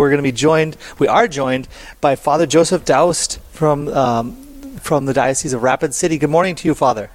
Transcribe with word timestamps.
We're 0.00 0.08
going 0.08 0.16
to 0.16 0.22
be 0.22 0.32
joined, 0.32 0.78
we 0.98 1.08
are 1.08 1.28
joined 1.28 1.68
by 2.00 2.16
Father 2.16 2.46
Joseph 2.46 2.86
Daoust 2.86 3.38
from, 3.52 3.86
um, 3.88 4.34
from 4.80 5.04
the 5.04 5.12
Diocese 5.12 5.52
of 5.52 5.62
Rapid 5.62 5.94
City. 5.94 6.16
Good 6.16 6.30
morning 6.30 6.54
to 6.54 6.66
you, 6.66 6.74
Father. 6.74 7.10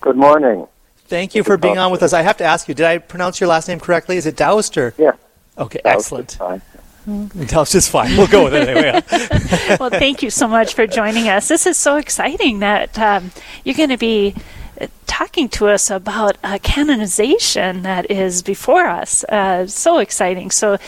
Good 0.00 0.16
morning. 0.16 0.68
Thank 1.08 1.34
you 1.34 1.42
for 1.42 1.56
being 1.56 1.78
on 1.78 1.90
with 1.90 2.04
us. 2.04 2.12
I 2.12 2.22
have 2.22 2.36
to 2.36 2.44
ask 2.44 2.68
you, 2.68 2.74
did 2.74 2.86
I 2.86 2.98
pronounce 2.98 3.40
your 3.40 3.48
last 3.48 3.66
name 3.66 3.80
correctly? 3.80 4.18
Is 4.18 4.24
it 4.24 4.36
Daoust 4.36 4.76
or? 4.76 4.94
Yeah. 4.96 5.12
Okay, 5.58 5.80
Daoust 5.84 5.94
excellent. 5.96 6.30
is 6.30 6.36
fine. 6.36 6.62
Daoust 7.06 7.74
is 7.74 7.88
fine. 7.88 8.16
We'll 8.16 8.28
go 8.28 8.44
with 8.44 8.54
it 8.54 8.68
anyway. 8.68 9.76
well, 9.80 9.90
thank 9.90 10.22
you 10.22 10.30
so 10.30 10.46
much 10.46 10.74
for 10.74 10.86
joining 10.86 11.26
us. 11.28 11.48
This 11.48 11.66
is 11.66 11.76
so 11.76 11.96
exciting 11.96 12.60
that 12.60 12.96
um, 13.00 13.32
you're 13.64 13.74
going 13.74 13.88
to 13.88 13.96
be 13.96 14.32
uh, 14.80 14.86
talking 15.06 15.48
to 15.48 15.66
us 15.66 15.90
about 15.90 16.36
a 16.44 16.58
canonization 16.58 17.82
that 17.82 18.10
is 18.10 18.42
before 18.42 18.86
us. 18.86 19.24
Uh, 19.24 19.66
so 19.66 19.98
exciting. 19.98 20.50
So, 20.50 20.78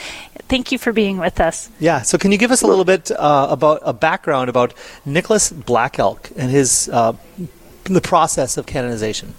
thank 0.48 0.72
you 0.72 0.78
for 0.78 0.92
being 0.92 1.18
with 1.18 1.40
us. 1.40 1.70
Yeah. 1.78 2.02
So, 2.02 2.18
can 2.18 2.32
you 2.32 2.38
give 2.38 2.50
us 2.50 2.62
a 2.62 2.66
little 2.66 2.84
bit 2.84 3.10
uh, 3.10 3.48
about 3.50 3.80
a 3.84 3.92
background 3.92 4.48
about 4.48 4.74
Nicholas 5.04 5.50
Black 5.50 5.98
Elk 5.98 6.30
and 6.36 6.50
his 6.50 6.88
uh, 6.92 7.12
the 7.84 8.00
process 8.00 8.56
of 8.56 8.66
canonization? 8.66 9.34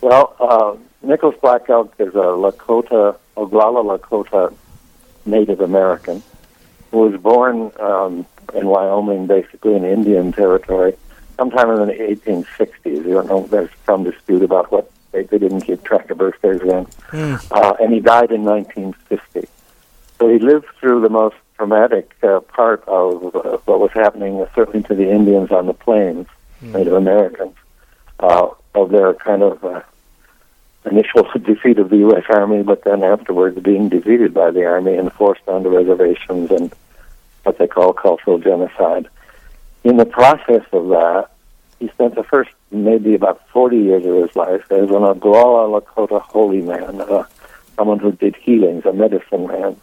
Well, 0.00 0.36
uh, 0.40 0.76
Nicholas 1.02 1.36
Black 1.40 1.68
Elk 1.68 1.94
is 1.98 2.14
a 2.14 2.28
Lakota, 2.36 3.16
Oglala 3.36 3.98
Lakota 3.98 4.54
Native 5.24 5.60
American 5.60 6.22
who 6.90 6.98
was 7.10 7.20
born 7.20 7.70
um, 7.80 8.26
in 8.54 8.66
Wyoming, 8.66 9.26
basically 9.26 9.74
in 9.74 9.84
Indian 9.84 10.32
territory, 10.32 10.96
sometime 11.36 11.70
in 11.70 11.88
the 11.88 11.92
1860s. 11.92 12.84
You 12.84 13.02
don't 13.02 13.28
know, 13.28 13.46
there's 13.46 13.70
some 13.84 14.04
dispute 14.04 14.42
about 14.42 14.70
what 14.72 14.90
they, 15.12 15.24
they 15.24 15.38
didn't 15.38 15.62
keep 15.62 15.84
track 15.84 16.10
of 16.10 16.18
birthdays 16.18 16.60
then. 16.60 16.86
Uh, 17.50 17.74
and 17.80 17.92
he 17.92 18.00
died 18.00 18.30
in 18.30 18.44
1950. 18.44 19.48
So 20.18 20.28
he 20.28 20.38
lived 20.38 20.66
through 20.80 21.02
the 21.02 21.10
most 21.10 21.36
traumatic 21.56 22.14
uh, 22.22 22.40
part 22.40 22.84
of 22.86 23.34
uh, 23.34 23.58
what 23.64 23.80
was 23.80 23.90
happening, 23.92 24.40
uh, 24.40 24.46
certainly 24.54 24.82
to 24.84 24.94
the 24.94 25.10
Indians 25.10 25.50
on 25.50 25.66
the 25.66 25.74
plains, 25.74 26.26
Native 26.60 26.94
Americans, 26.94 27.54
uh, 28.20 28.48
of 28.74 28.90
their 28.90 29.14
kind 29.14 29.42
of 29.42 29.62
uh, 29.64 29.82
initial 30.90 31.28
defeat 31.44 31.78
of 31.78 31.90
the 31.90 31.98
U.S. 31.98 32.24
Army, 32.28 32.62
but 32.62 32.84
then 32.84 33.02
afterwards 33.02 33.58
being 33.60 33.88
defeated 33.88 34.32
by 34.32 34.50
the 34.50 34.64
Army 34.64 34.94
and 34.94 35.12
forced 35.12 35.46
onto 35.46 35.68
reservations 35.68 36.50
and 36.50 36.72
what 37.42 37.58
they 37.58 37.66
call 37.66 37.92
cultural 37.92 38.38
genocide. 38.38 39.08
In 39.84 39.98
the 39.98 40.06
process 40.06 40.62
of 40.72 40.88
that, 40.88 41.28
he 41.78 41.88
spent 41.88 42.14
the 42.14 42.24
first 42.24 42.50
maybe 42.70 43.14
about 43.14 43.46
40 43.50 43.76
years 43.76 44.04
of 44.04 44.14
his 44.14 44.34
life 44.34 44.70
as 44.72 44.90
an 44.90 45.02
Oglala 45.02 45.80
Lakota 45.80 46.20
holy 46.20 46.62
man, 46.62 47.00
uh, 47.02 47.24
someone 47.76 47.98
who 47.98 48.12
did 48.12 48.34
healings, 48.34 48.84
a 48.84 48.92
medicine 48.92 49.46
man. 49.46 49.76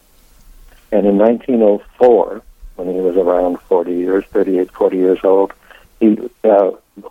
And 0.94 1.08
in 1.08 1.18
1904, 1.18 2.40
when 2.76 2.88
he 2.88 3.00
was 3.00 3.16
around 3.16 3.58
40 3.62 3.92
years, 3.92 4.24
38, 4.26 4.70
40 4.70 4.96
years 4.96 5.18
old, 5.24 5.52
he 5.98 6.16
uh, 6.44 6.70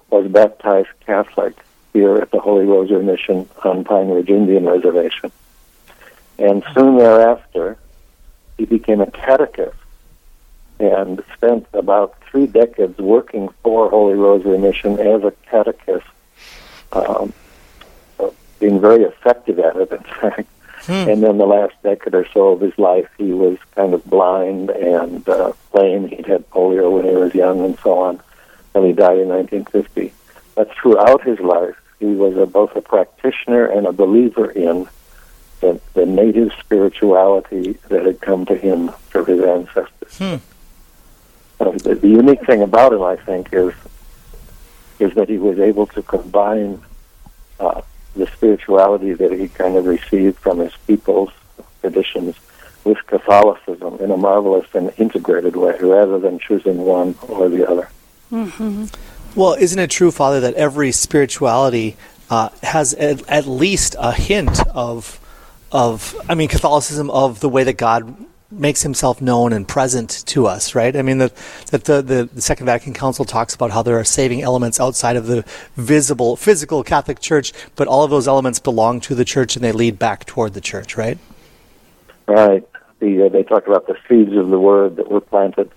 was 0.09 0.31
baptized 0.31 0.87
Catholic 1.05 1.53
here 1.91 2.15
at 2.15 2.31
the 2.31 2.39
Holy 2.39 2.63
Rosary 2.63 3.03
Mission 3.03 3.49
on 3.65 3.83
Pine 3.83 4.07
Ridge 4.07 4.29
Indian 4.29 4.65
Reservation. 4.67 5.33
And 6.39 6.63
soon 6.73 6.97
thereafter, 6.97 7.77
he 8.57 8.63
became 8.63 9.01
a 9.01 9.11
catechist 9.11 9.75
and 10.79 11.21
spent 11.35 11.67
about 11.73 12.17
three 12.31 12.47
decades 12.47 12.97
working 12.99 13.49
for 13.63 13.89
Holy 13.89 14.15
Rosary 14.15 14.59
Mission 14.59 14.97
as 14.97 15.25
a 15.25 15.33
catechist, 15.49 16.07
um, 16.93 17.33
being 18.61 18.79
very 18.79 19.03
effective 19.03 19.59
at 19.59 19.75
it, 19.75 19.91
in 19.91 20.03
fact. 20.03 20.47
And 20.87 21.23
then 21.23 21.37
the 21.37 21.45
last 21.45 21.75
decade 21.81 22.13
or 22.13 22.27
so 22.33 22.49
of 22.49 22.61
his 22.61 22.77
life, 22.77 23.07
he 23.17 23.31
was 23.31 23.57
kind 23.75 23.93
of 23.93 24.03
blind 24.05 24.69
and 24.69 25.27
uh, 25.27 25.53
lame. 25.73 26.07
He'd 26.07 26.25
had 26.25 26.49
polio 26.49 26.91
when 26.91 27.05
he 27.05 27.15
was 27.15 27.33
young 27.33 27.63
and 27.63 27.77
so 27.79 27.99
on, 27.99 28.21
and 28.75 28.85
he 28.85 28.91
died 28.91 29.19
in 29.19 29.29
1950. 29.29 30.13
But 30.55 30.73
throughout 30.75 31.23
his 31.23 31.39
life, 31.39 31.75
he 31.99 32.07
was 32.07 32.37
a, 32.37 32.45
both 32.45 32.75
a 32.75 32.81
practitioner 32.81 33.65
and 33.65 33.87
a 33.87 33.93
believer 33.93 34.51
in 34.51 34.87
the, 35.61 35.79
the 35.93 36.05
native 36.05 36.51
spirituality 36.59 37.77
that 37.87 38.05
had 38.05 38.19
come 38.19 38.45
to 38.45 38.55
him 38.55 38.89
through 39.09 39.25
his 39.25 39.41
ancestors. 39.41 40.17
Hmm. 40.17 40.35
Uh, 41.59 41.71
the, 41.71 41.95
the 41.95 42.09
unique 42.09 42.45
thing 42.45 42.61
about 42.61 42.91
him, 42.91 43.01
I 43.01 43.15
think, 43.15 43.49
is 43.53 43.73
is 44.99 45.13
that 45.15 45.27
he 45.27 45.37
was 45.37 45.59
able 45.59 45.87
to 45.87 46.01
combine 46.03 46.81
uh, 47.59 47.81
the 48.15 48.27
spirituality 48.27 49.13
that 49.13 49.31
he 49.31 49.47
kind 49.47 49.75
of 49.75 49.85
received 49.85 50.37
from 50.37 50.59
his 50.59 50.73
people's 50.87 51.31
traditions 51.81 52.35
with 52.83 52.97
Catholicism 53.07 53.97
in 53.99 54.11
a 54.11 54.17
marvelous 54.17 54.67
and 54.73 54.91
integrated 54.97 55.55
way, 55.55 55.77
rather 55.79 56.19
than 56.19 56.37
choosing 56.39 56.77
one 56.77 57.15
or 57.27 57.49
the 57.49 57.67
other. 57.69 57.89
Well, 59.35 59.53
isn't 59.53 59.79
it 59.79 59.89
true, 59.89 60.11
Father, 60.11 60.39
that 60.41 60.53
every 60.55 60.91
spirituality 60.91 61.95
uh, 62.29 62.49
has 62.61 62.93
at, 62.93 63.27
at 63.29 63.47
least 63.47 63.95
a 63.97 64.11
hint 64.11 64.59
of, 64.75 65.19
of, 65.71 66.15
I 66.29 66.35
mean, 66.35 66.49
Catholicism 66.49 67.09
of 67.09 67.39
the 67.39 67.49
way 67.49 67.63
that 67.63 67.77
God 67.77 68.15
makes 68.59 68.81
Himself 68.81 69.21
known 69.21 69.53
and 69.53 69.67
present 69.67 70.23
to 70.27 70.47
us, 70.47 70.75
right? 70.75 70.95
I 70.95 71.01
mean, 71.01 71.17
that 71.17 71.35
that 71.71 71.85
the, 71.85 72.01
the 72.01 72.29
the 72.33 72.41
Second 72.41 72.65
Vatican 72.65 72.93
Council 72.93 73.25
talks 73.25 73.53
about 73.53 73.71
how 73.71 73.81
there 73.81 73.99
are 73.99 74.03
saving 74.03 74.41
elements 74.41 74.79
outside 74.79 75.15
of 75.15 75.27
the 75.27 75.43
visible, 75.75 76.35
physical 76.35 76.83
Catholic 76.83 77.19
Church, 77.19 77.53
but 77.75 77.87
all 77.87 78.03
of 78.03 78.11
those 78.11 78.27
elements 78.27 78.59
belong 78.59 78.99
to 79.01 79.15
the 79.15 79.25
Church 79.25 79.55
and 79.55 79.63
they 79.63 79.71
lead 79.71 79.99
back 79.99 80.25
toward 80.25 80.53
the 80.53 80.61
Church, 80.61 80.97
right? 80.97 81.17
Right. 82.27 82.67
The, 82.99 83.25
uh, 83.25 83.29
they 83.29 83.43
talk 83.43 83.67
about 83.67 83.87
the 83.87 83.97
seeds 84.07 84.35
of 84.35 84.49
the 84.49 84.59
word 84.59 84.95
that 84.95 85.09
were 85.09 85.21
planted. 85.21 85.71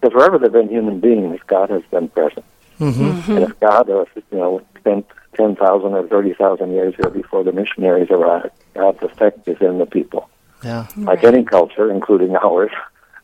Because 0.00 0.14
wherever 0.14 0.38
there 0.38 0.46
have 0.46 0.52
been 0.52 0.68
human 0.68 1.00
beings, 1.00 1.40
God 1.46 1.70
has 1.70 1.82
been 1.90 2.08
present. 2.08 2.44
Mm-hmm. 2.78 3.32
And 3.32 3.44
if 3.44 3.58
God, 3.60 3.88
uh, 3.88 4.04
you 4.14 4.38
know, 4.38 4.62
spent 4.78 5.06
10,000 5.34 5.92
or 5.92 6.06
30,000 6.06 6.72
years 6.72 6.94
here 6.96 7.10
before 7.10 7.44
the 7.44 7.52
missionaries 7.52 8.10
arrived, 8.10 8.52
God's 8.74 9.02
effect 9.02 9.48
is 9.48 9.60
in 9.60 9.78
the 9.78 9.86
people. 9.86 10.28
Yeah. 10.64 10.86
Like 10.96 11.24
any 11.24 11.44
culture, 11.44 11.90
including 11.90 12.36
ours, 12.42 12.70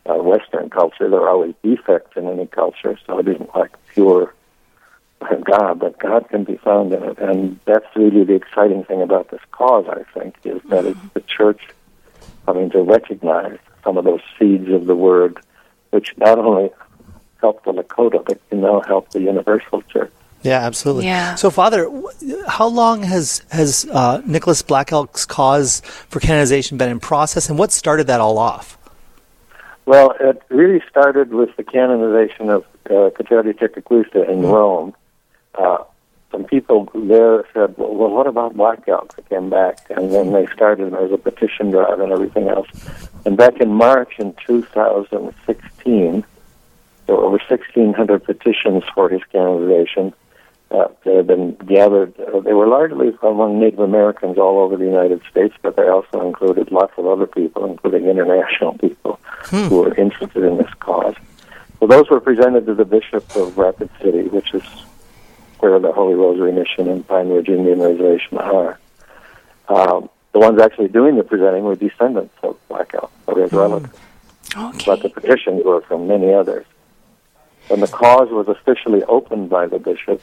uh, 0.05 0.15
Western 0.15 0.69
culture, 0.69 1.09
there 1.09 1.21
are 1.21 1.29
always 1.29 1.53
defects 1.63 2.15
in 2.15 2.27
any 2.27 2.47
culture, 2.47 2.97
so 3.05 3.19
it 3.19 3.27
isn't 3.27 3.55
like 3.55 3.71
pure 3.93 4.33
God, 5.43 5.79
but 5.79 5.99
God 5.99 6.27
can 6.29 6.43
be 6.43 6.57
found 6.57 6.93
in 6.93 7.03
it. 7.03 7.19
And 7.19 7.59
that's 7.65 7.85
really 7.95 8.23
the 8.23 8.33
exciting 8.33 8.83
thing 8.83 9.01
about 9.01 9.29
this 9.29 9.41
cause, 9.51 9.85
I 9.87 10.03
think, 10.17 10.35
is 10.43 10.61
that 10.69 10.85
it's 10.85 10.99
the 11.13 11.21
church 11.21 11.61
coming 12.45 12.69
to 12.71 12.81
recognize 12.81 13.59
some 13.83 13.97
of 13.97 14.03
those 14.03 14.21
seeds 14.37 14.69
of 14.69 14.85
the 14.85 14.95
word, 14.95 15.39
which 15.91 16.17
not 16.17 16.39
only 16.39 16.71
help 17.39 17.63
the 17.63 17.71
Lakota, 17.71 18.23
but 18.23 18.49
can 18.49 18.61
now 18.61 18.81
help 18.81 19.09
the 19.09 19.21
universal 19.21 19.81
church. 19.83 20.11
Yeah, 20.43 20.59
absolutely. 20.59 21.05
Yeah. 21.05 21.35
So, 21.35 21.49
Father, 21.49 21.89
how 22.47 22.67
long 22.67 23.03
has 23.03 23.43
has 23.51 23.85
uh, 23.91 24.21
Nicholas 24.25 24.61
Black 24.61 24.91
Elk's 24.91 25.25
cause 25.25 25.81
for 25.81 26.19
canonization 26.19 26.77
been 26.77 26.89
in 26.89 26.99
process, 26.99 27.49
and 27.49 27.59
what 27.59 27.71
started 27.71 28.07
that 28.07 28.19
all 28.19 28.37
off? 28.37 28.77
Well, 29.85 30.15
it 30.19 30.41
really 30.49 30.81
started 30.89 31.33
with 31.33 31.55
the 31.57 31.63
canonization 31.63 32.49
of 32.49 32.65
uh, 32.85 33.11
Kateri 33.11 33.53
Tekakwitha 33.53 34.27
in 34.29 34.41
Rome. 34.43 34.95
Uh, 35.55 35.83
some 36.31 36.45
people 36.45 36.89
there 36.95 37.45
said, 37.53 37.77
well, 37.77 37.93
well, 37.93 38.09
what 38.09 38.25
about 38.25 38.55
Black 38.55 38.87
Elk? 38.87 39.15
They 39.15 39.23
came 39.23 39.49
back, 39.49 39.79
and 39.89 40.13
then 40.13 40.31
they 40.31 40.47
started, 40.47 40.93
there 40.93 41.01
was 41.01 41.11
a 41.11 41.17
petition 41.17 41.71
drive 41.71 41.99
and 41.99 42.11
everything 42.11 42.47
else. 42.47 42.67
And 43.25 43.35
back 43.35 43.59
in 43.59 43.73
March 43.73 44.13
in 44.17 44.33
2016, 44.47 46.23
there 47.05 47.15
were 47.15 47.23
over 47.23 47.37
1,600 47.49 48.23
petitions 48.23 48.83
for 48.95 49.09
his 49.09 49.21
canonization 49.25 50.13
that 50.71 50.95
had 51.03 51.27
been 51.27 51.55
gathered. 51.67 52.13
Uh, 52.19 52.39
they 52.39 52.53
were 52.53 52.67
largely 52.67 53.15
among 53.21 53.59
Native 53.59 53.79
Americans 53.79 54.37
all 54.37 54.59
over 54.59 54.77
the 54.77 54.85
United 54.85 55.21
States, 55.29 55.53
but 55.61 55.75
they 55.75 55.87
also 55.87 56.25
included 56.25 56.71
lots 56.71 56.93
of 56.97 57.05
other 57.07 57.27
people, 57.27 57.65
including 57.65 58.05
international 58.05 58.77
people 58.77 59.19
who 59.49 59.81
were 59.81 59.93
interested 59.95 60.43
in 60.43 60.57
this 60.57 60.73
cause. 60.79 61.15
So 61.79 61.87
those 61.87 62.09
were 62.09 62.19
presented 62.19 62.65
to 62.67 62.73
the 62.75 62.85
Bishop 62.85 63.35
of 63.35 63.57
Rapid 63.57 63.89
City, 64.01 64.23
which 64.29 64.53
is 64.53 64.63
where 65.59 65.77
the 65.79 65.91
Holy 65.91 66.15
Rosary 66.15 66.51
Mission 66.51 66.87
and 66.87 67.07
Pine 67.07 67.29
Ridge 67.29 67.49
Indian 67.49 67.79
Reservation 67.79 68.37
are. 68.37 68.79
Um, 69.67 70.09
the 70.31 70.39
ones 70.39 70.59
actually 70.61 70.87
doing 70.87 71.17
the 71.17 71.23
presenting 71.23 71.63
were 71.63 71.75
descendants 71.75 72.33
of 72.43 72.57
Black 72.67 72.93
Elk, 72.93 73.11
or 73.27 73.39
his 73.41 73.51
relatives 73.51 73.97
but 74.85 75.01
the 75.01 75.07
Okay. 75.07 75.09
petitions 75.09 75.63
were 75.63 75.81
from 75.81 76.07
many 76.07 76.33
others. 76.33 76.65
When 77.69 77.79
the 77.79 77.87
cause 77.87 78.29
was 78.31 78.47
officially 78.49 79.01
opened 79.03 79.49
by 79.49 79.65
the 79.67 79.79
bishop 79.79 80.21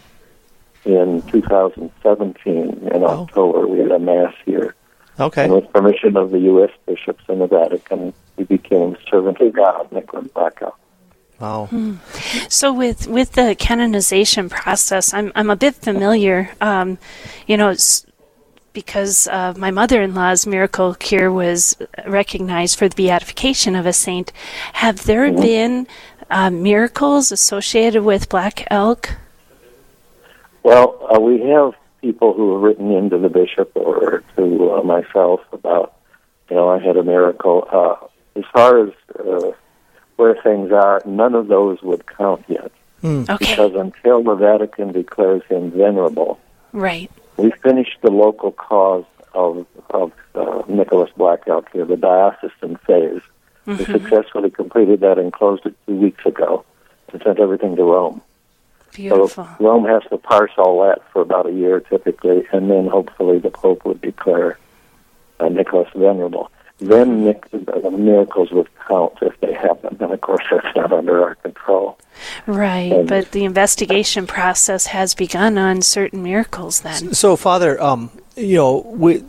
in 0.84 1.22
2017 1.22 2.88
in 2.92 3.04
October, 3.04 3.66
we 3.66 3.78
had 3.80 3.90
a 3.90 3.98
mass 3.98 4.34
here. 4.44 4.74
Okay. 5.20 5.44
And 5.44 5.52
with 5.52 5.72
permission 5.72 6.16
of 6.16 6.30
the 6.30 6.38
U.S. 6.40 6.70
bishops 6.86 7.24
in 7.28 7.40
the 7.40 7.46
Vatican, 7.48 8.12
he 8.36 8.44
became 8.44 8.96
servant 9.10 9.40
of 9.40 9.52
God, 9.52 9.90
Nicholas 9.90 10.28
Black 10.28 10.62
Elk. 10.62 10.78
Wow. 11.40 11.68
So 12.48 12.72
with 12.72 13.06
with 13.06 13.32
the 13.32 13.54
canonization 13.56 14.48
process, 14.48 15.14
I'm 15.14 15.30
I'm 15.36 15.50
a 15.50 15.56
bit 15.56 15.74
familiar. 15.76 16.50
Um, 16.60 16.98
you 17.46 17.56
know, 17.56 17.74
because 18.72 19.26
uh, 19.28 19.54
my 19.56 19.70
mother-in-law's 19.70 20.46
miracle 20.46 20.94
cure 20.94 21.32
was 21.32 21.76
recognized 22.06 22.78
for 22.78 22.88
the 22.88 22.94
beatification 22.96 23.74
of 23.76 23.86
a 23.86 23.92
saint. 23.92 24.32
Have 24.74 25.04
there 25.04 25.28
Mm-hmm. 25.30 25.40
been 25.42 25.86
uh, 26.30 26.50
miracles 26.50 27.32
associated 27.32 28.02
with 28.04 28.28
black 28.28 28.66
elk? 28.70 29.10
Well, 30.62 31.08
uh, 31.14 31.20
we 31.20 31.40
have 31.42 31.72
people 32.00 32.32
who 32.34 32.54
have 32.54 32.62
written 32.62 32.90
into 32.92 33.18
the 33.18 33.28
bishop 33.28 33.72
or 33.74 34.22
to 34.36 34.72
uh, 34.72 34.82
myself 34.82 35.40
about, 35.52 35.96
you 36.50 36.56
know, 36.56 36.68
I 36.68 36.78
had 36.78 36.96
a 36.96 37.02
miracle. 37.02 37.66
Uh, 37.70 38.06
as 38.38 38.44
far 38.52 38.86
as 38.86 38.92
uh, 39.18 39.52
where 40.16 40.34
things 40.42 40.72
are, 40.72 41.02
none 41.06 41.34
of 41.34 41.48
those 41.48 41.82
would 41.82 42.06
count 42.06 42.44
yet. 42.48 42.72
Okay, 43.04 43.36
Because 43.38 43.74
until 43.74 44.22
the 44.22 44.34
Vatican 44.34 44.92
declares 44.92 45.42
him 45.48 45.70
venerable, 45.70 46.40
right. 46.72 47.10
we 47.36 47.52
finished 47.62 47.98
the 48.02 48.10
local 48.10 48.50
cause 48.50 49.04
of, 49.34 49.66
of 49.90 50.12
uh, 50.34 50.62
Nicholas 50.68 51.10
Black 51.16 51.46
Elk 51.46 51.68
here, 51.72 51.84
the 51.84 51.96
diocesan 51.96 52.76
phase. 52.86 53.20
We 53.66 53.76
successfully 53.84 54.50
completed 54.50 55.00
that 55.00 55.18
and 55.18 55.32
closed 55.32 55.66
it 55.66 55.74
two 55.86 55.94
weeks 55.94 56.24
ago 56.24 56.64
and 57.12 57.22
sent 57.22 57.38
everything 57.38 57.76
to 57.76 57.84
Rome. 57.84 58.22
Beautiful. 58.98 59.44
So 59.44 59.64
Rome 59.64 59.84
has 59.86 60.02
to 60.10 60.18
parse 60.18 60.50
all 60.58 60.82
that 60.82 61.00
for 61.12 61.22
about 61.22 61.46
a 61.46 61.52
year 61.52 61.80
typically, 61.80 62.46
and 62.52 62.68
then 62.70 62.88
hopefully 62.88 63.38
the 63.38 63.50
Pope 63.50 63.84
would 63.84 64.00
declare 64.00 64.58
uh, 65.38 65.48
Nicholas 65.48 65.88
venerable. 65.94 66.50
Then 66.80 67.24
Nick, 67.24 67.48
the 67.50 67.90
miracles 67.90 68.50
would 68.52 68.68
count 68.86 69.14
if 69.22 69.38
they 69.40 69.52
happen, 69.52 69.96
and 70.00 70.12
of 70.12 70.20
course 70.20 70.44
that's 70.50 70.76
not 70.76 70.92
under 70.92 71.22
our 71.24 71.34
control. 71.36 71.98
Right, 72.46 72.92
Um, 72.92 73.06
but 73.06 73.30
the 73.32 73.44
investigation 73.44 74.26
process 74.26 74.86
has 74.86 75.14
begun 75.14 75.58
on 75.58 75.82
certain 75.82 76.22
miracles 76.22 76.80
then. 76.80 77.14
So, 77.14 77.36
Father, 77.36 77.80
um, 77.80 78.10
you 78.36 78.56
know, 78.56 78.78
we, 78.96 79.22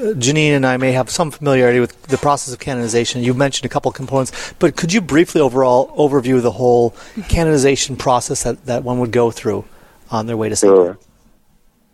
Janine 0.00 0.56
and 0.56 0.66
I 0.66 0.76
may 0.76 0.92
have 0.92 1.10
some 1.10 1.30
familiarity 1.30 1.78
with 1.78 2.02
the 2.04 2.16
process 2.16 2.54
of 2.54 2.60
canonization. 2.60 3.22
You 3.22 3.34
mentioned 3.34 3.66
a 3.66 3.68
couple 3.68 3.92
components, 3.92 4.54
but 4.58 4.76
could 4.76 4.92
you 4.92 5.00
briefly 5.00 5.40
overall 5.40 5.94
overview 5.96 6.40
the 6.40 6.52
whole 6.52 6.94
canonization 7.28 7.96
process 7.96 8.44
that, 8.44 8.64
that 8.66 8.82
one 8.82 8.98
would 9.00 9.12
go 9.12 9.30
through 9.30 9.64
on 10.10 10.26
their 10.26 10.36
way 10.36 10.48
to 10.48 10.56
St. 10.56 10.74
Sure. 10.74 10.98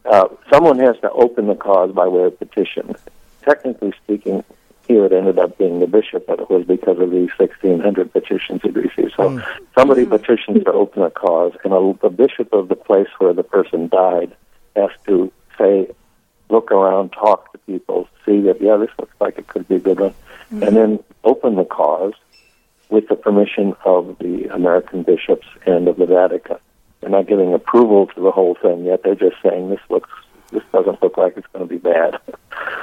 Uh, 0.04 0.28
someone 0.52 0.78
has 0.78 0.96
to 1.00 1.10
open 1.10 1.48
the 1.48 1.56
cause 1.56 1.92
by 1.92 2.06
way 2.06 2.22
of 2.22 2.38
petition. 2.38 2.94
Technically 3.42 3.92
speaking, 4.04 4.44
here 4.86 5.04
it 5.04 5.12
ended 5.12 5.38
up 5.38 5.58
being 5.58 5.80
the 5.80 5.86
bishop, 5.86 6.26
but 6.26 6.38
it 6.38 6.48
was 6.48 6.64
because 6.64 6.98
of 7.00 7.10
these 7.10 7.30
1,600 7.36 8.12
petitions 8.12 8.62
he 8.62 8.70
received. 8.70 9.14
So 9.16 9.42
somebody 9.74 10.06
petitions 10.06 10.62
to 10.64 10.72
open 10.72 11.02
a 11.02 11.10
cause, 11.10 11.54
and 11.64 11.72
a, 11.72 11.98
the 12.00 12.10
bishop 12.10 12.52
of 12.52 12.68
the 12.68 12.76
place 12.76 13.08
where 13.18 13.32
the 13.32 13.42
person 13.42 13.88
died 13.88 14.36
has 14.76 14.90
to 15.06 15.32
say, 15.58 15.90
look 16.48 16.70
around, 16.70 17.10
talk 17.10 17.52
to 17.52 17.58
people, 17.58 18.08
see 18.24 18.40
that, 18.42 18.60
yeah, 18.60 18.76
this 18.76 18.90
looks 18.98 19.14
like 19.20 19.38
it 19.38 19.48
could 19.48 19.66
be 19.68 19.76
a 19.76 19.80
good 19.80 20.00
one, 20.00 20.14
and 20.50 20.76
then 20.76 21.02
open 21.24 21.56
the 21.56 21.64
cause 21.64 22.14
with 22.88 23.08
the 23.08 23.16
permission 23.16 23.74
of 23.84 24.16
the 24.18 24.44
American 24.54 25.02
bishops 25.02 25.46
and 25.66 25.88
of 25.88 25.96
the 25.96 26.06
Vatican. 26.06 26.58
They're 27.00 27.10
not 27.10 27.26
giving 27.26 27.52
approval 27.52 28.06
to 28.08 28.20
the 28.20 28.30
whole 28.30 28.54
thing 28.54 28.84
yet. 28.84 29.02
They're 29.02 29.14
just 29.14 29.36
saying 29.42 29.70
this 29.70 29.80
looks, 29.90 30.10
this 30.50 30.62
doesn't 30.72 31.02
look 31.02 31.16
like 31.16 31.36
it's 31.36 31.46
going 31.52 31.66
to 31.66 31.68
be 31.68 31.78
bad. 31.78 32.18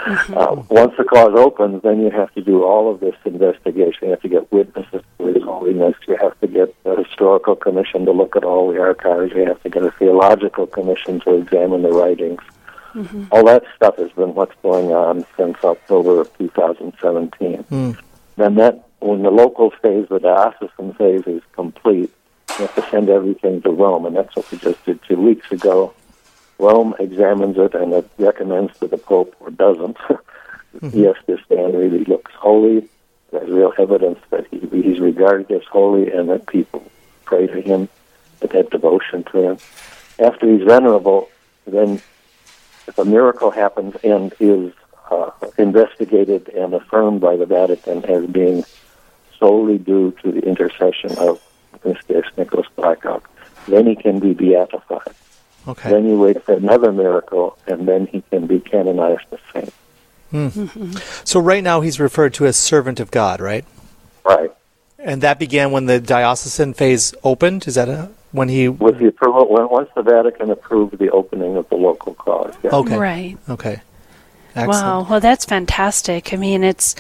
Uh, 0.06 0.62
once 0.70 0.94
the 0.98 1.04
cause 1.06 1.34
opens, 1.36 1.82
then 1.82 2.02
you 2.02 2.12
have 2.12 2.34
to 2.34 2.42
do 2.42 2.64
all 2.64 2.92
of 2.94 3.00
this 3.00 3.16
investigation. 3.26 4.00
You 4.04 4.10
have 4.12 4.22
to 4.22 4.30
get 4.30 4.52
witnesses 4.52 5.02
to 5.18 5.40
holiness. 5.40 5.96
You 6.08 6.18
have 6.18 6.40
to 6.42 6.48
get 6.48 6.76
a 6.86 7.02
historical 7.04 7.56
commission 7.56 8.06
to 8.06 8.12
look 8.12 8.36
at 8.36 8.44
all 8.44 8.72
the 8.72 8.80
archives. 8.80 9.34
You 9.34 9.46
have 9.46 9.62
to 9.64 9.70
get 9.70 9.84
a 9.84 9.92
theological 9.92 10.68
commission 10.68 11.20
to 11.22 11.36
examine 11.36 11.84
the 11.84 11.92
writings. 11.92 12.42
Mm-hmm. 12.94 13.26
All 13.32 13.46
that 13.46 13.64
stuff 13.76 13.98
has 13.98 14.12
been 14.12 14.36
what's 14.36 14.56
going 14.62 14.92
on 14.92 15.26
since 15.38 15.58
October 15.64 16.22
of 16.22 16.38
2017. 16.38 17.66
Then 17.70 17.96
hmm. 18.38 18.56
that, 18.56 18.88
when 19.00 19.24
the 19.24 19.32
local 19.32 19.72
phase, 19.72 20.08
the 20.10 20.20
diocesan 20.20 20.94
phase 20.94 21.26
is 21.26 21.42
complete, 21.54 22.14
you 22.50 22.68
have 22.68 22.76
to 22.76 22.90
send 22.92 23.10
everything 23.10 23.62
to 23.64 23.72
Rome, 23.72 24.06
and 24.06 24.16
that's 24.16 24.36
what 24.36 24.50
we 24.52 24.58
just 24.60 24.86
did 24.86 25.02
two 25.04 25.20
weeks 25.20 25.52
ago. 25.52 25.94
Rome 26.60 26.94
examines 27.00 27.58
it 27.58 27.74
and 27.74 27.94
it 27.94 28.10
recommends 28.18 28.78
to 28.80 28.88
the 28.88 28.98
Pope 28.98 29.36
or 29.40 29.50
doesn't. 29.50 29.98
Yes, 30.92 31.16
this 31.28 31.40
man 31.50 31.76
really 31.76 32.04
looks 32.06 32.32
holy. 32.34 32.88
There's 33.32 33.50
real 33.50 33.74
evidence 33.78 34.20
that 34.32 34.48
he, 34.50 34.60
he's 34.82 35.00
regarded 35.00 35.52
as 35.52 35.64
holy 35.66 36.12
and 36.12 36.30
that 36.30 36.48
people 36.48 36.84
pray 37.26 37.48
to 37.48 37.62
him, 37.62 37.90
that 38.40 38.52
have 38.52 38.70
devotion 38.70 39.24
to 39.26 39.52
him. 39.52 39.58
After 40.20 40.52
he's 40.52 40.64
venerable, 40.64 41.30
then 41.66 42.02
if 42.88 42.98
a 42.98 43.06
miracle 43.06 43.52
happens 43.52 43.96
and 44.04 44.34
is 44.40 44.74
uh, 45.10 45.32
investigated 45.58 46.50
and 46.50 46.74
affirmed 46.74 47.22
by 47.22 47.36
the 47.36 47.46
Vatican 47.46 48.04
as 48.06 48.26
being 48.28 48.64
solely 49.40 49.78
due 49.78 50.12
to 50.24 50.32
the 50.32 50.40
intercession 50.40 51.18
of, 51.18 51.42
in 51.74 51.92
this 51.92 52.02
case, 52.04 52.26
Nicholas 52.38 52.68
Black 52.76 53.06
Elk, 53.06 53.30
then 53.68 53.88
he 53.88 53.96
can 53.96 54.20
be 54.20 54.34
beatified. 54.34 55.14
Okay. 55.68 55.90
Then 55.90 56.06
you 56.06 56.20
wait 56.20 56.44
for 56.44 56.54
another 56.54 56.92
miracle, 56.92 57.58
and 57.68 57.88
then 57.88 58.08
he 58.08 58.22
can 58.30 58.48
be 58.48 58.60
canonized 58.60 59.26
as 59.32 59.40
saint. 59.54 59.74
So, 61.26 61.40
right 61.40 61.64
now 61.64 61.82
he's 61.82 62.00
referred 62.00 62.34
to 62.36 62.46
as 62.48 62.58
servant 62.58 63.00
of 63.00 63.12
God, 63.12 63.40
right? 63.40 63.66
Right. 64.26 64.52
And 64.98 65.22
that 65.22 65.38
began 65.38 65.72
when 65.72 65.86
the 65.86 66.00
diocesan 66.00 66.74
phase 66.74 67.14
opened? 67.24 67.68
Is 67.68 67.76
that 67.76 67.88
a, 67.88 68.10
when 68.34 68.50
he. 68.50 68.68
With 68.68 69.00
the 69.00 69.08
approval, 69.08 69.48
when, 69.50 69.70
once 69.70 69.90
the 69.96 70.02
Vatican 70.02 70.52
approved 70.52 70.98
the 71.00 71.10
opening 71.12 71.56
of 71.56 71.70
the 71.70 71.76
local 71.76 72.14
cause. 72.16 72.54
Yeah. 72.62 72.72
Okay. 72.72 72.98
Right. 72.98 73.38
Okay. 73.48 73.82
Excellent. 74.56 74.70
Wow. 74.70 75.08
Well, 75.10 75.20
that's 75.22 75.46
fantastic. 75.46 76.34
I 76.34 76.38
mean, 76.38 76.64
it's 76.64 76.96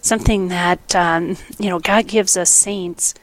something 0.00 0.48
that, 0.48 0.96
um, 0.96 1.36
you 1.58 1.68
know, 1.68 1.78
God 1.78 2.08
gives 2.08 2.36
us 2.36 2.50
saints 2.50 3.14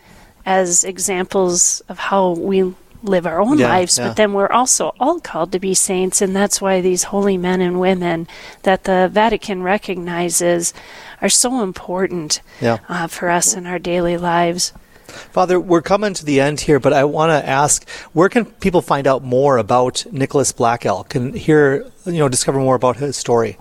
as 0.45 0.83
examples 0.83 1.81
of 1.89 1.97
how 1.97 2.31
we 2.31 2.73
live 3.01 3.25
our 3.27 3.41
own 3.41 3.57
Yeah, 3.57 3.67
lives, 3.67 3.97
yeah. 3.97 4.07
but 4.07 4.15
then 4.15 4.31
we're 4.31 4.51
also 4.51 4.95
all 4.99 5.19
called 5.19 5.51
to 5.51 5.59
be 5.59 5.73
saints, 5.73 6.21
and 6.21 6.33
that's 6.33 6.61
why 6.61 6.79
these 6.79 7.03
holy 7.03 7.37
men 7.37 7.59
and 7.59 7.77
women 7.79 8.27
that 8.61 8.85
the 8.85 9.09
Vatican 9.11 9.61
recognizes 9.61 10.73
are 11.21 11.27
so 11.29 11.61
important 11.61 12.39
Yeah. 12.61 12.77
uh, 12.87 13.07
for 13.07 13.29
us 13.29 13.53
in 13.53 13.65
our 13.67 13.79
daily 13.79 14.15
lives. 14.17 14.71
Father, 15.13 15.59
we're 15.59 15.81
coming 15.81 16.13
to 16.13 16.25
the 16.25 16.39
end 16.39 16.61
here, 16.61 16.79
but 16.79 16.93
I 16.93 17.03
want 17.03 17.29
to 17.31 17.49
ask, 17.49 17.87
where 18.13 18.29
can 18.29 18.45
people 18.45 18.81
find 18.81 19.07
out 19.07 19.23
more 19.23 19.57
about 19.57 20.05
Nicholas 20.11 20.51
Black 20.51 20.85
Elk 20.85 21.15
and 21.15 21.33
hear, 21.35 21.85
you 22.05 22.19
know, 22.19 22.29
discover 22.29 22.59
more 22.59 22.75
about 22.75 22.97
his 22.97 23.15
story? 23.15 23.57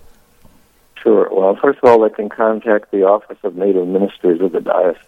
Sure. 1.02 1.28
Well, 1.32 1.56
first 1.56 1.81
of 1.82 1.88
all, 1.90 2.00
they 2.00 2.14
can 2.14 2.28
contact 2.28 2.90
the 2.93 3.02
Office 3.04 3.38
of 3.43 3.56
Native 3.56 3.88
Ministers 3.88 4.40
of 4.40 4.52
the 4.52 4.60
diocese, 4.60 5.02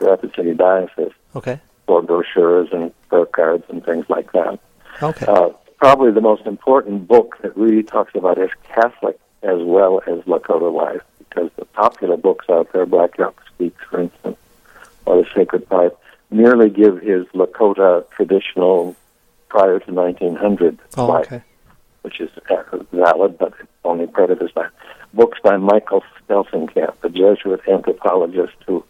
Rapid 0.00 0.34
City 0.34 0.54
Diocese, 0.54 1.12
Okay. 1.34 1.58
for 1.86 2.02
brochures 2.02 2.68
and 2.72 2.92
prayer 3.08 3.26
cards 3.26 3.64
and 3.68 3.84
things 3.84 4.06
like 4.08 4.30
that. 4.32 4.58
Okay. 5.02 5.26
Uh, 5.26 5.48
probably 5.78 6.12
the 6.12 6.20
most 6.20 6.46
important 6.46 7.08
book 7.08 7.36
that 7.42 7.56
really 7.56 7.82
talks 7.82 8.14
about 8.14 8.36
his 8.38 8.50
Catholic 8.74 9.18
as 9.42 9.58
well 9.62 10.02
as 10.06 10.20
Lakota 10.24 10.72
life, 10.72 11.02
because 11.18 11.50
the 11.56 11.64
popular 11.64 12.16
books 12.16 12.44
out 12.50 12.70
there, 12.72 12.84
Black 12.86 13.18
Elk 13.18 13.42
Speaks, 13.48 13.82
for 13.90 14.00
instance, 14.02 14.36
or 15.06 15.22
The 15.22 15.28
Sacred 15.34 15.68
Pipe, 15.68 15.98
merely 16.30 16.70
give 16.70 17.00
his 17.00 17.26
Lakota 17.34 18.08
traditional 18.10 18.96
prior 19.48 19.78
to 19.80 19.92
1900 19.92 20.78
oh, 20.96 21.06
life, 21.06 21.26
okay. 21.26 21.42
which 22.02 22.20
is 22.20 22.30
uh, 22.50 22.62
valid, 22.92 23.38
but 23.38 23.52
only 23.84 24.06
predators 24.06 24.52
by 24.52 24.66
books 25.12 25.38
by 25.42 25.56
Michael 25.56 26.04
Steltenkamp, 26.28 26.94
a 27.02 27.08
Jesuit 27.08 27.60
anthropologist 27.68 28.54
who 28.66 28.84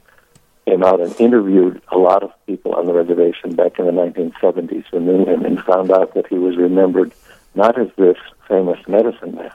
came 0.67 0.85
out 0.85 1.01
and 1.01 1.19
interviewed 1.19 1.81
a 1.89 1.97
lot 1.97 2.23
of 2.23 2.31
people 2.47 2.75
on 2.75 2.87
the 2.87 2.93
reservation 2.93 3.55
back 3.55 3.79
in 3.79 3.87
the 3.87 3.93
1970s 3.93 4.85
who 4.91 5.01
knew 5.01 5.25
him 5.25 5.45
and 5.45 5.61
found 5.65 5.91
out 5.91 6.13
that 6.15 6.27
he 6.27 6.37
was 6.37 6.57
remembered 6.57 7.13
not 7.55 7.81
as 7.81 7.89
this 7.97 8.19
famous 8.47 8.79
medicine 8.87 9.35
man, 9.35 9.53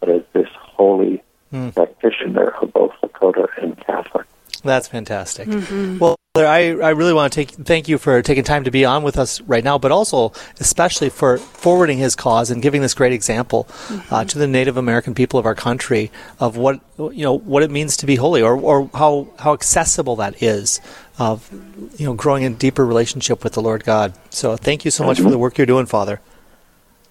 but 0.00 0.08
as 0.08 0.22
this 0.32 0.48
holy 0.54 1.22
Hmm. 1.52 1.68
practitioner 1.68 2.48
of 2.62 2.72
both 2.72 2.92
Lakota 3.02 3.46
and 3.62 3.78
Catholic. 3.78 4.26
That's 4.62 4.88
fantastic. 4.88 5.48
Well, 5.48 6.16
Father, 6.34 6.46
I, 6.46 6.60
I 6.78 6.90
really 6.90 7.12
want 7.12 7.30
to 7.32 7.44
take 7.44 7.50
thank 7.50 7.88
you 7.88 7.98
for 7.98 8.22
taking 8.22 8.42
time 8.42 8.64
to 8.64 8.70
be 8.70 8.86
on 8.86 9.02
with 9.02 9.18
us 9.18 9.42
right 9.42 9.62
now, 9.62 9.76
but 9.76 9.92
also 9.92 10.32
especially 10.60 11.10
for 11.10 11.36
forwarding 11.36 11.98
his 11.98 12.16
cause 12.16 12.50
and 12.50 12.62
giving 12.62 12.80
this 12.80 12.94
great 12.94 13.12
example 13.12 13.68
uh, 14.10 14.24
to 14.24 14.38
the 14.38 14.46
Native 14.46 14.78
American 14.78 15.14
people 15.14 15.38
of 15.38 15.44
our 15.44 15.54
country 15.54 16.10
of 16.40 16.56
what 16.56 16.80
you 16.98 17.22
know 17.22 17.36
what 17.36 17.62
it 17.62 17.70
means 17.70 17.98
to 17.98 18.06
be 18.06 18.16
holy, 18.16 18.40
or, 18.40 18.56
or 18.56 18.88
how 18.94 19.28
how 19.40 19.52
accessible 19.52 20.16
that 20.16 20.42
is 20.42 20.80
of 21.18 21.50
you 21.98 22.06
know 22.06 22.14
growing 22.14 22.44
a 22.46 22.50
deeper 22.50 22.86
relationship 22.86 23.44
with 23.44 23.52
the 23.52 23.60
Lord 23.60 23.84
God. 23.84 24.14
So 24.30 24.56
thank 24.56 24.86
you 24.86 24.90
so 24.90 25.04
much 25.04 25.20
for 25.20 25.28
the 25.28 25.36
work 25.38 25.58
you're 25.58 25.66
doing, 25.66 25.84
Father. 25.84 26.20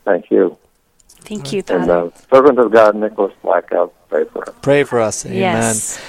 Thank 0.04 0.32
you. 0.32 0.58
Thank 1.24 1.54
you, 1.54 1.60
And 1.68 1.86
Father. 1.86 2.08
uh, 2.08 2.10
servant 2.34 2.58
of 2.58 2.72
God, 2.72 2.96
Nicholas 2.96 3.32
Black 3.44 3.72
Elk, 3.72 3.94
pray 4.10 4.26
for 4.26 4.50
us. 4.50 4.56
Pray 4.64 4.84
for 4.84 5.00
us. 5.00 5.26
Amen. 5.28 5.38
yes. 5.38 6.02